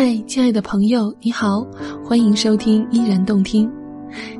[0.00, 1.66] 嗨，亲爱的朋友，你好，
[2.04, 3.68] 欢迎收听依然动听。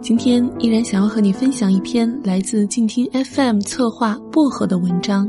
[0.01, 5.29] 今天依然想要和你分享一篇来自静听 FM 策划薄荷的文章。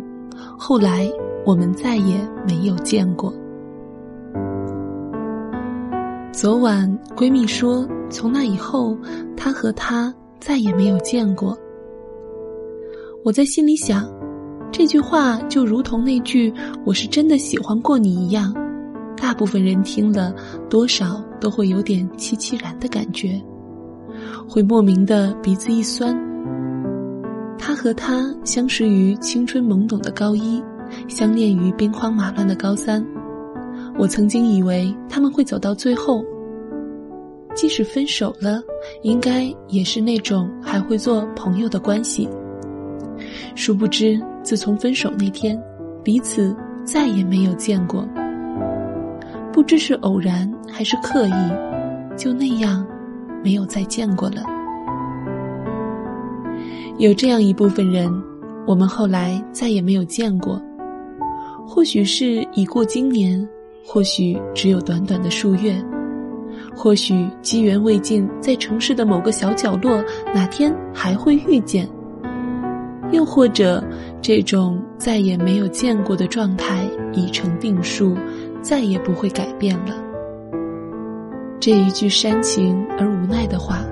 [0.55, 1.11] 后来
[1.47, 2.15] 我们再也
[2.47, 3.33] 没有见过。
[6.31, 8.95] 昨晚闺蜜说，从那以后，
[9.35, 11.57] 她和他再也没有见过。
[13.25, 14.07] 我在心里想，
[14.71, 16.53] 这句话就如同那句
[16.85, 18.53] “我是真的喜欢过你”一样。
[19.21, 20.33] 大部分人听了，
[20.69, 23.39] 多少都会有点凄凄然的感觉，
[24.47, 26.17] 会莫名的鼻子一酸。
[27.57, 30.63] 他和她相识于青春懵懂的高一，
[31.07, 33.05] 相恋于兵荒马乱的高三。
[33.97, 36.23] 我曾经以为他们会走到最后，
[37.53, 38.61] 即使分手了，
[39.03, 42.27] 应该也是那种还会做朋友的关系。
[43.53, 45.61] 殊不知，自从分手那天，
[46.03, 48.07] 彼此再也没有见过。
[49.51, 51.33] 不知是偶然还是刻意，
[52.17, 52.85] 就那样，
[53.43, 54.43] 没有再见过了。
[56.97, 58.11] 有这样一部分人，
[58.67, 60.61] 我们后来再也没有见过。
[61.65, 63.47] 或许是已过今年，
[63.85, 65.75] 或许只有短短的数月，
[66.75, 71.87] 或许机缘未尽，在城市的某个小角落，哪天还会遇见。
[73.11, 73.83] 又或者，
[74.21, 78.15] 这种再也没有见过的状态已成定数。
[78.61, 79.95] 再也不会改变了。
[81.59, 83.83] 这一句煽情而无奈的话，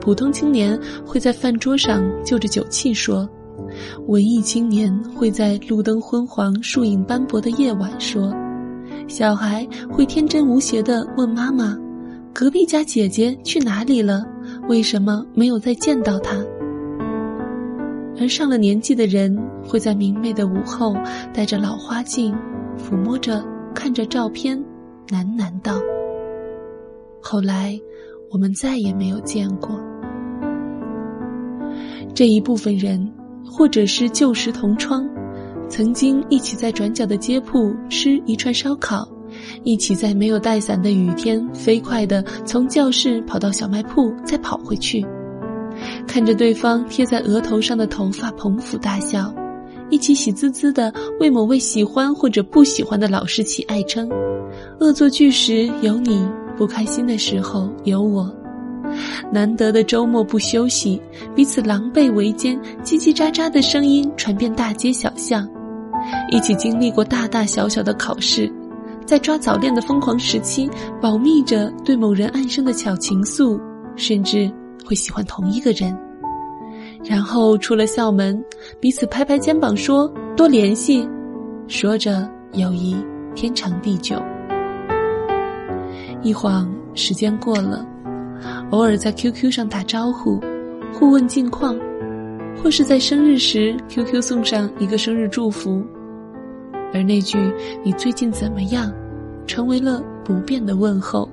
[0.00, 3.28] 普通青年会在饭桌上就着酒气说；
[4.06, 8.32] 文艺青年会在路灯昏黄、树影斑驳的夜晚说；
[9.06, 11.76] 小孩会天真无邪地问妈妈
[12.34, 14.24] ：“隔壁家姐姐去哪里了？
[14.68, 16.36] 为什么没有再见到她？”
[18.20, 20.96] 而上了年纪的人会在明媚的午后，
[21.32, 22.34] 戴着老花镜，
[22.76, 23.40] 抚摸着。
[23.78, 24.58] 看着照片，
[25.06, 25.80] 喃喃道
[27.22, 27.78] ：“后来，
[28.28, 29.70] 我们再也没有见过。
[32.12, 33.08] 这一部分人，
[33.48, 35.08] 或者是旧时同窗，
[35.68, 39.08] 曾经一起在转角的街铺吃一串烧烤，
[39.62, 45.06] 一起在没有带伞的雨天飞快地从教室跑到小卖铺，再跑回去，
[46.04, 49.32] 看着对方贴在额头上的头发捧腹大笑。”
[49.90, 54.08] 一起喜滋滋的为某位喜欢或者不喜欢的老师起爱称，
[54.80, 56.26] 恶作剧时有你，
[56.56, 58.30] 不开心的时候有我。
[59.30, 61.00] 难得的周末不休息，
[61.34, 65.46] 彼此狼狈为奸，叽叽喳喳的声音传遍大街小巷。
[66.30, 68.50] 一起经历过大大小小的考试，
[69.04, 70.70] 在抓早恋的疯狂时期，
[71.02, 73.60] 保密着对某人暗生的小情愫，
[73.94, 74.50] 甚至
[74.86, 75.94] 会喜欢同一个人。
[77.04, 78.42] 然后出了校门，
[78.80, 81.08] 彼此拍拍肩膀说：“多联系。”
[81.68, 82.96] 说着友谊
[83.34, 84.20] 天长地久。
[86.22, 87.86] 一晃时间过了，
[88.70, 90.40] 偶尔在 QQ 上打招呼，
[90.92, 91.78] 互问近况，
[92.62, 95.82] 或是在生日时 QQ 送上一个生日祝福，
[96.92, 97.38] 而那句
[97.84, 98.92] “你最近怎么样”，
[99.46, 101.28] 成为了不变的问候。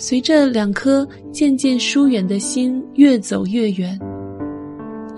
[0.00, 3.98] 随着两颗渐渐疏远的心越走越远，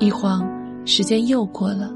[0.00, 0.44] 一晃
[0.84, 1.94] 时间又过了。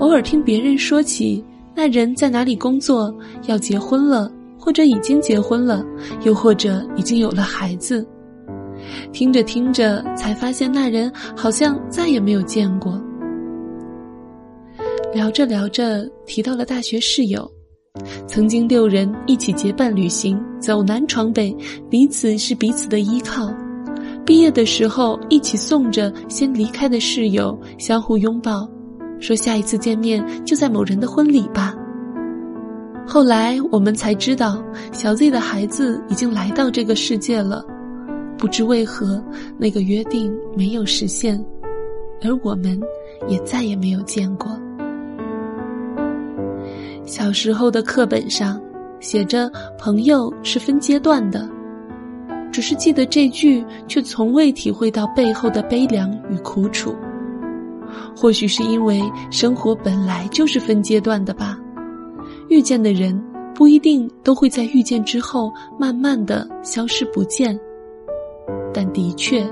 [0.00, 3.14] 偶尔听别人说起那人在哪里工作，
[3.48, 5.84] 要结婚了，或者已经结婚了，
[6.24, 8.04] 又或者已经有了孩子。
[9.12, 12.98] 听着听着，才发现那人好像再也没有见过。
[15.12, 17.53] 聊着聊着，提到了大学室友。
[18.26, 21.56] 曾经六人一起结伴旅行，走南闯北，
[21.88, 23.48] 彼此是彼此的依靠。
[24.26, 28.68] 毕业的时候，一起送着先离开的室友，相互拥抱，
[29.20, 31.72] 说下一次见面就在某人的婚礼吧。
[33.06, 37.64] 后来我们才知道，小 Z 的孩子已经来到这个世界了，
[38.36, 39.22] 不知为何
[39.56, 41.38] 那个约定没有实现，
[42.22, 42.80] 而我们
[43.28, 44.48] 也再也没有见过。
[47.06, 48.60] 小时候的课本上
[48.98, 51.46] 写着“朋友是分阶段的”，
[52.50, 56.94] 只是记得这句，却从未体会到背后的悲凉与苦楚。
[58.16, 61.58] 或许是因为生活本来就是分阶段的吧，
[62.48, 63.22] 遇见的人
[63.54, 67.58] 不一定都会在遇见之后慢慢的消失不见，
[68.72, 69.46] 但的确，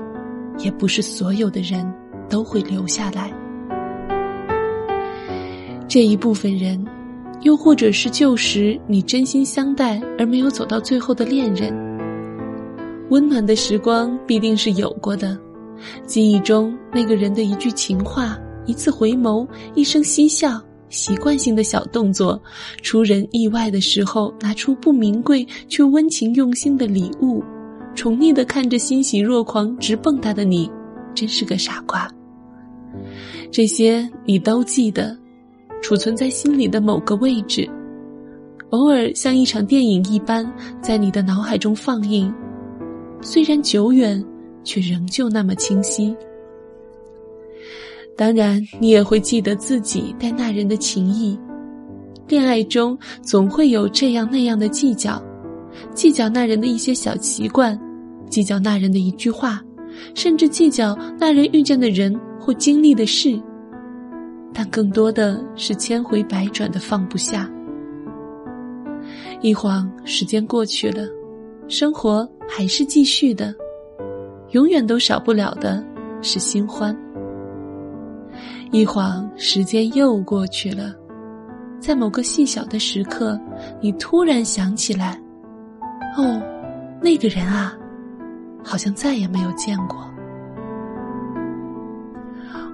[0.57, 1.85] 也不是所有的人
[2.27, 3.31] 都会留下来。
[5.87, 6.83] 这一部分人。
[7.43, 11.73] 又或者是旧时你真心相待而没有走到最后的恋人，
[13.09, 15.37] 温暖的时光必定是有过的。
[16.05, 19.45] 记忆中那个人的一句情话、一次回眸、
[19.75, 22.41] 一声嬉笑，习惯性的小动作，
[22.81, 27.43] 出人意外的时候拿出不名贵却温情用心的礼物，
[27.93, 30.71] 宠溺的看着欣喜若狂直蹦跶的你，
[31.13, 32.09] 真是个傻瓜。
[33.51, 35.17] 这些你都记得，
[35.83, 37.69] 储存在心里的某个位置，
[38.69, 40.49] 偶尔像一场电影一般
[40.81, 42.33] 在你的脑海中放映，
[43.21, 44.23] 虽然久远，
[44.63, 46.15] 却仍旧那么清晰。
[48.15, 51.37] 当然，你也会记得自己待那人的情谊。
[52.29, 55.21] 恋爱中总会有这样那样的计较，
[55.93, 57.77] 计较那人的一些小习惯，
[58.29, 59.61] 计较那人的一句话，
[60.15, 63.37] 甚至计较那人遇见的人或经历的事。
[64.53, 67.49] 但更多的是千回百转的放不下。
[69.41, 71.07] 一晃时间过去了，
[71.67, 73.53] 生活还是继续的，
[74.51, 75.83] 永远都少不了的
[76.21, 76.95] 是新欢。
[78.71, 80.95] 一晃，时间又过去了，
[81.79, 83.39] 在某个细小的时刻，
[83.81, 85.19] 你突然想起来，
[86.17, 86.41] 哦，
[87.01, 87.75] 那个人啊，
[88.63, 90.12] 好像再也没有见过。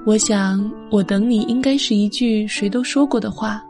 [0.06, 3.62] 我想，我等你应该是一句谁都说过的话。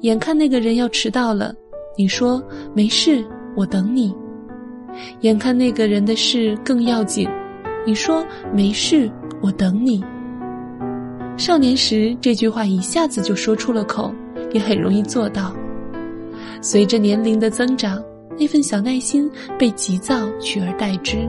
[0.00, 1.54] 眼看那个人要迟到了，
[1.96, 2.42] 你说
[2.74, 3.24] 没事，
[3.54, 4.14] 我等你。
[5.20, 7.28] 眼看那个人的事更要紧，
[7.86, 9.08] 你说没事，
[9.40, 10.02] 我等你。
[11.36, 14.12] 少年时，这句话一下子就说出了口，
[14.52, 15.54] 也很容易做到。
[16.60, 18.02] 随着年龄的增长，
[18.38, 21.28] 那份小耐心被急躁取而代之。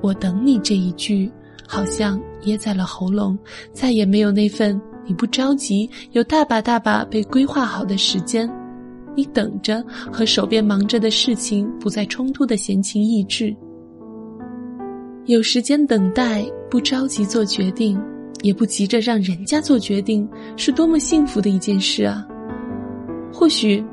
[0.00, 1.30] 我等你这一句，
[1.72, 3.38] 好像噎在了喉咙，
[3.72, 8.50] 再也没有那份你不着急，有大把大把被规划好的时间，
[9.14, 9.80] 你等着
[10.10, 13.54] 和手边忙着的事情不再冲突的闲情逸致。
[15.26, 17.96] 有时间等待，不着急做决定。
[18.42, 20.26] 也不急着让人家做决定，
[20.56, 22.26] 是多么幸福的一件事啊！
[23.30, 23.84] 或许，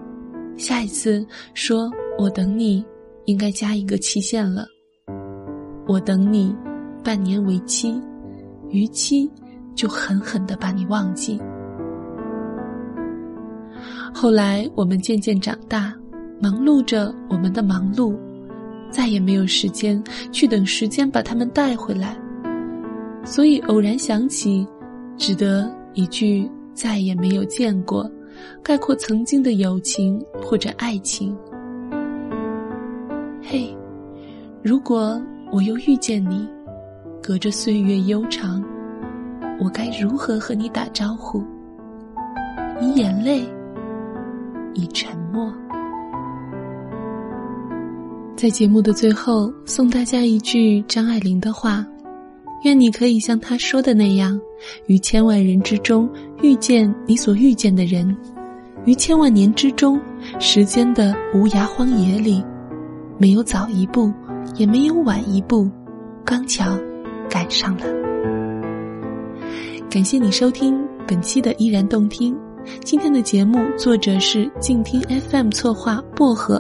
[0.56, 2.82] 下一次说我等你，
[3.26, 4.66] 应该加一个期限了。
[5.86, 6.56] 我等你，
[7.08, 8.02] 半年为期，
[8.70, 9.32] 逾期
[9.74, 11.40] 就狠狠的把你忘记。
[14.14, 15.94] 后来我们渐渐长大，
[16.38, 18.14] 忙碌着我们的忙碌，
[18.92, 22.14] 再也没有时间去等时间把他们带回来。
[23.24, 24.68] 所以偶然想起，
[25.16, 28.12] 只得一句再也没有见过，
[28.62, 31.34] 概括曾经的友情或者爱情。
[33.42, 33.74] 嘿，
[34.62, 35.18] 如果
[35.54, 36.46] 我又遇见你，
[37.28, 38.64] 隔着岁月悠长，
[39.60, 41.44] 我该如何和你打招呼？
[42.80, 43.44] 以眼泪，
[44.74, 45.54] 以沉默。
[48.38, 51.86] 在节目的最后，送大家一句张爱玲的话。
[52.64, 54.40] 愿你可以像她说的那样，
[54.86, 56.10] 于千万人之中
[56.42, 58.16] 遇见你所遇见的人，
[58.86, 60.00] 于千万年之中，
[60.40, 62.42] 时间的无涯荒野里，
[63.18, 64.14] 没有早一步，
[64.56, 65.70] 也没有晚一步，
[66.24, 66.80] 刚巧
[67.38, 67.86] 赶上了。
[69.92, 70.76] 感谢你收听
[71.08, 72.36] 本期的依然动听，
[72.84, 75.00] 今天的节目作者是静听
[75.30, 76.60] FM 策划薄荷。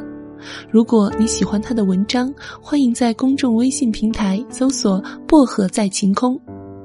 [0.69, 2.31] 如果你喜欢他的文章，
[2.61, 6.39] 欢迎在公众微信平台搜索“薄荷在晴空”。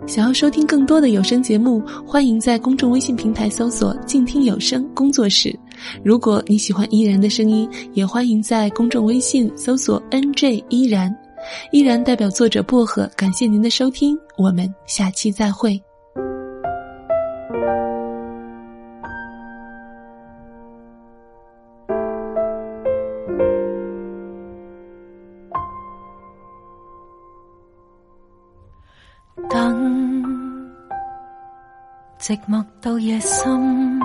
[0.09, 5.55] 想要收听更多的有声节目，欢迎在公众微信平台搜索“静听有声工作室”。
[6.03, 11.15] 如果你喜欢依然的声音，也欢迎在公众微信搜索 “nj 依然”。
[11.71, 15.83] 依然代表作者薄荷，感谢您的收听，我们下期再会。
[29.49, 30.23] 等
[32.19, 34.01] 寂寞到夜深，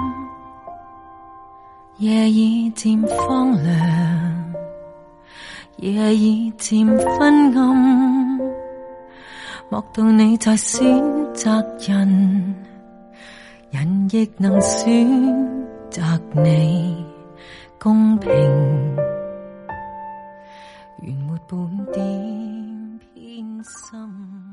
[2.00, 4.27] 夜已渐荒凉，
[5.78, 8.38] 夜已渐昏暗。
[9.70, 10.86] 莫道你在选
[11.34, 11.52] 择
[11.88, 12.56] 人，
[13.70, 15.06] 人亦能选
[15.90, 17.06] 择你，
[17.80, 18.32] 公平，
[21.02, 24.47] 原没半点偏心。